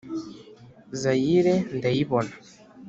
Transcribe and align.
Zayire 1.01 1.53
ndayibona 1.77 2.33